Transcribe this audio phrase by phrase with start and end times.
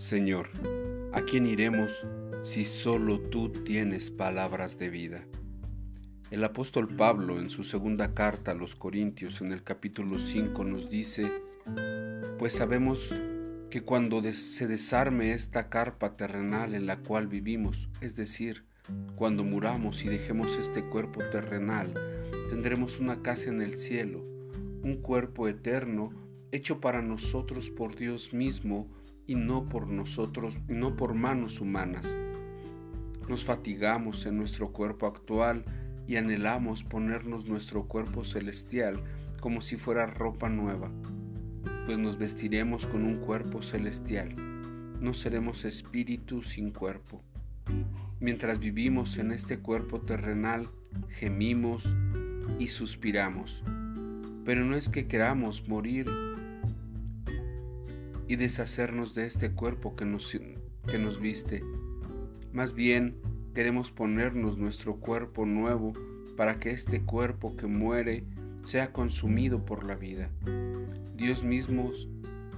[0.00, 0.48] Señor,
[1.12, 2.06] ¿a quién iremos
[2.40, 5.26] si solo tú tienes palabras de vida?
[6.30, 10.88] El apóstol Pablo en su segunda carta a los Corintios en el capítulo 5 nos
[10.88, 11.30] dice,
[12.38, 13.14] pues sabemos
[13.68, 18.64] que cuando se desarme esta carpa terrenal en la cual vivimos, es decir,
[19.16, 21.92] cuando muramos y dejemos este cuerpo terrenal,
[22.48, 24.24] tendremos una casa en el cielo,
[24.82, 26.10] un cuerpo eterno
[26.52, 28.88] hecho para nosotros por Dios mismo,
[29.30, 32.18] y no por nosotros, no por manos humanas.
[33.28, 35.64] Nos fatigamos en nuestro cuerpo actual
[36.08, 39.04] y anhelamos ponernos nuestro cuerpo celestial
[39.40, 40.90] como si fuera ropa nueva,
[41.86, 44.34] pues nos vestiremos con un cuerpo celestial,
[45.00, 47.22] no seremos espíritu sin cuerpo.
[48.18, 50.70] Mientras vivimos en este cuerpo terrenal,
[51.20, 51.88] gemimos
[52.58, 53.62] y suspiramos,
[54.44, 56.08] pero no es que queramos morir
[58.30, 60.30] y deshacernos de este cuerpo que nos,
[60.86, 61.64] que nos viste.
[62.52, 63.16] Más bien
[63.56, 65.94] queremos ponernos nuestro cuerpo nuevo
[66.36, 68.22] para que este cuerpo que muere
[68.62, 70.30] sea consumido por la vida.
[71.16, 71.90] Dios mismo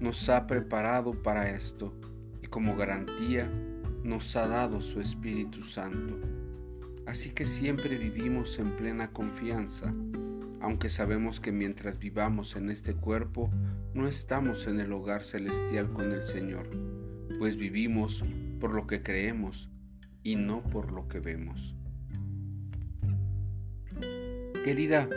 [0.00, 1.92] nos ha preparado para esto
[2.42, 3.46] y como garantía
[4.02, 6.18] nos ha dado su Espíritu Santo.
[7.04, 9.92] Así que siempre vivimos en plena confianza
[10.60, 13.50] aunque sabemos que mientras vivamos en este cuerpo,
[13.94, 16.68] no estamos en el hogar celestial con el Señor,
[17.38, 18.22] pues vivimos
[18.60, 19.70] por lo que creemos
[20.22, 21.74] y no por lo que vemos.
[24.64, 25.08] Querida,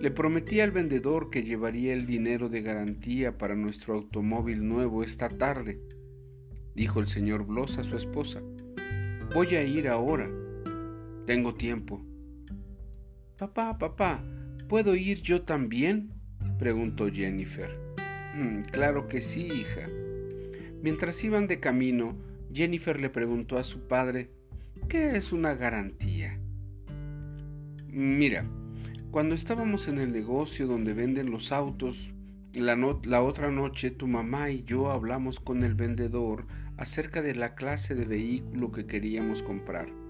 [0.00, 5.28] le prometí al vendedor que llevaría el dinero de garantía para nuestro automóvil nuevo esta
[5.28, 5.80] tarde,
[6.74, 8.42] dijo el señor Bloss a su esposa.
[9.32, 10.30] Voy a ir ahora.
[11.26, 12.04] Tengo tiempo.
[13.38, 14.22] Papá, papá,
[14.68, 16.10] ¿Puedo ir yo también?
[16.58, 17.70] preguntó Jennifer.
[18.34, 19.88] Mm, claro que sí, hija.
[20.82, 22.16] Mientras iban de camino,
[22.52, 24.30] Jennifer le preguntó a su padre,
[24.88, 26.38] ¿qué es una garantía?
[27.88, 28.46] Mira,
[29.10, 32.10] cuando estábamos en el negocio donde venden los autos,
[32.54, 37.54] la, la, otra noche tu mamá y yo hablamos con el vendedor acerca de la
[37.54, 40.03] clase de vehículo que queríamos comprar.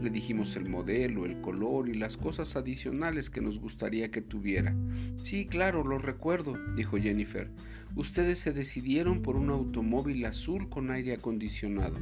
[0.00, 4.74] Le dijimos el modelo, el color y las cosas adicionales que nos gustaría que tuviera.
[5.22, 7.50] Sí, claro, lo recuerdo, dijo Jennifer.
[7.94, 11.98] Ustedes se decidieron por un automóvil azul con aire acondicionado.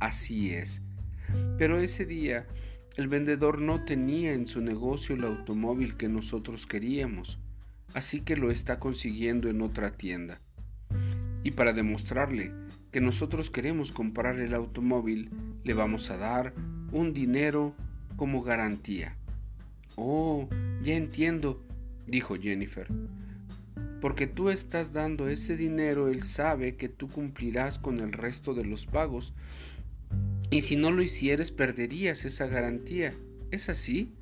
[0.00, 0.80] Así es.
[1.58, 2.46] Pero ese día
[2.96, 7.38] el vendedor no tenía en su negocio el automóvil que nosotros queríamos,
[7.92, 10.40] así que lo está consiguiendo en otra tienda.
[11.42, 12.52] Y para demostrarle
[12.94, 15.28] que nosotros queremos comprar el automóvil,
[15.64, 16.54] le vamos a dar
[16.92, 17.74] un dinero
[18.14, 19.16] como garantía.
[19.96, 20.48] Oh,
[20.80, 21.60] ya entiendo,
[22.06, 22.86] dijo Jennifer.
[24.00, 28.64] Porque tú estás dando ese dinero, él sabe que tú cumplirás con el resto de
[28.64, 29.34] los pagos.
[30.52, 33.12] Y si no lo hicieres, perderías esa garantía.
[33.50, 34.12] ¿Es así?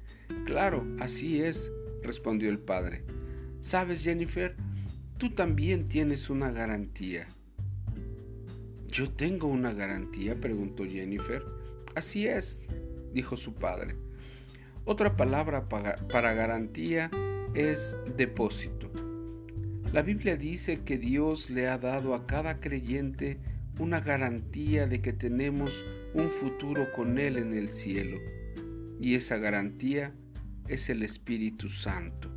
[0.47, 1.71] Claro, así es,
[2.03, 3.05] respondió el padre.
[3.61, 4.57] Sabes, Jennifer,
[5.19, 7.27] tú también tienes una garantía.
[8.93, 10.39] ¿Yo tengo una garantía?
[10.39, 11.43] preguntó Jennifer.
[11.95, 12.61] Así es,
[13.15, 13.97] dijo su padre.
[14.85, 17.11] Otra palabra para garantía
[17.55, 18.91] es depósito.
[19.95, 23.41] La Biblia dice que Dios le ha dado a cada creyente
[23.79, 28.19] una garantía de que tenemos un futuro con Él en el cielo.
[29.01, 30.13] Y esa garantía
[30.69, 32.31] es el Espíritu Santo.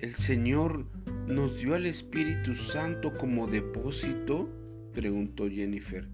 [0.00, 0.86] ¿El Señor
[1.28, 4.61] nos dio al Espíritu Santo como depósito?
[4.92, 6.08] Preguntó Jennifer.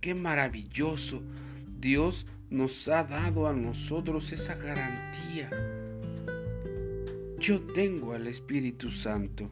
[0.00, 1.22] Qué maravilloso.
[1.78, 5.50] Dios nos ha dado a nosotros esa garantía.
[7.38, 9.50] Yo tengo al Espíritu Santo.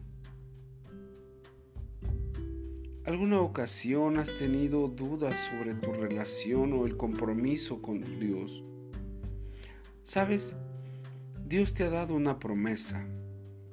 [3.04, 8.62] ¿Alguna ocasión has tenido dudas sobre tu relación o el compromiso con Dios?
[10.04, 10.54] Sabes,
[11.46, 13.04] Dios te ha dado una promesa,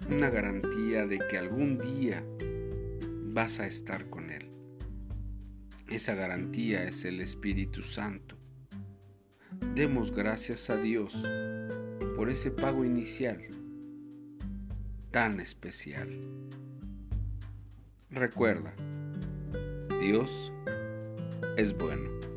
[0.09, 2.23] una garantía de que algún día
[3.33, 4.46] vas a estar con Él.
[5.89, 8.35] Esa garantía es el Espíritu Santo.
[9.73, 11.15] Demos gracias a Dios
[12.15, 13.41] por ese pago inicial
[15.11, 16.09] tan especial.
[18.09, 18.73] Recuerda,
[20.01, 20.51] Dios
[21.57, 22.36] es bueno.